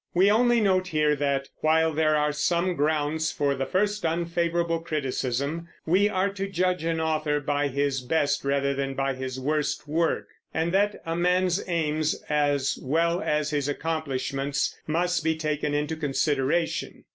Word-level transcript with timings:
We 0.15 0.31
only 0.31 0.59
note 0.61 0.87
here 0.87 1.15
that, 1.17 1.47
while 1.57 1.93
there 1.93 2.15
are 2.15 2.31
some 2.31 2.73
grounds 2.75 3.31
for 3.31 3.53
the 3.53 3.67
first 3.67 4.03
unfavorable 4.03 4.79
criticism, 4.79 5.67
we 5.85 6.09
are 6.09 6.31
to 6.33 6.49
judge 6.49 6.83
an 6.83 6.99
author 6.99 7.39
by 7.39 7.67
his 7.67 8.01
best 8.01 8.43
rather 8.43 8.73
than 8.73 8.95
by 8.95 9.13
his 9.13 9.39
worst 9.39 9.87
work; 9.87 10.27
and 10.55 10.71
that 10.71 11.03
a 11.05 11.15
man's 11.15 11.63
aims 11.69 12.19
as 12.29 12.79
well 12.81 13.21
as 13.21 13.51
his 13.51 13.69
accomplishments 13.69 14.75
must 14.87 15.23
be 15.23 15.35
taken 15.35 15.75
into 15.75 15.95
consideration. 15.95 17.05